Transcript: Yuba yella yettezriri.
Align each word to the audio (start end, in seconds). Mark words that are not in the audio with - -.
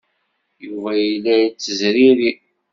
Yuba 0.65 0.91
yella 1.03 1.33
yettezriri. 1.41 2.31